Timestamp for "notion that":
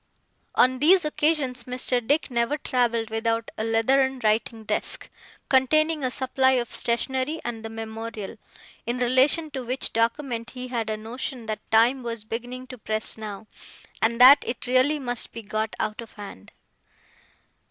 10.97-11.59